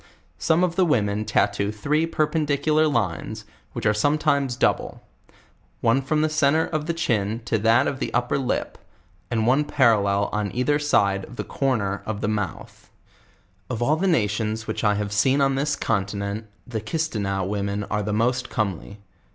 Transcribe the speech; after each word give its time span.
Some 0.39 0.63
of 0.63 0.77
the 0.77 0.83
women 0.83 1.25
tattoo 1.25 1.71
three 1.71 2.07
per 2.07 2.25
pendicular 2.25 2.91
lines, 2.91 3.45
which 3.73 3.85
are 3.85 3.93
sometimes 3.93 4.55
double; 4.55 5.03
one 5.79 6.01
from 6.01 6.23
the 6.23 6.27
centre 6.29 6.65
of 6.65 6.85
tiie 6.85 6.97
chin 6.97 7.41
to 7.45 7.59
that 7.59 7.85
of 7.85 7.99
the 7.99 8.11
under 8.11 8.39
lip, 8.39 8.79
and 9.29 9.45
one 9.45 9.63
parallel 9.63 10.29
on 10.31 10.49
either 10.55 10.79
side 10.79 11.25
of 11.25 11.35
tli5 11.35 11.47
corner 11.49 12.01
of 12.07 12.21
the 12.21 12.27
mouth. 12.27 12.89
Of 13.69 13.83
all 13.83 13.95
the 13.95 14.07
nations 14.07 14.65
which 14.65 14.83
I 14.83 14.95
have 14.95 15.13
seen 15.13 15.39
on 15.39 15.53
this 15.53 15.75
continent, 15.75 16.47
the 16.65 16.81
Kisteneaux 16.81 17.43
women 17.47 17.83
are 17.83 18.01
the 18.01 18.11
most 18.11 18.49
comely. 18.49 19.01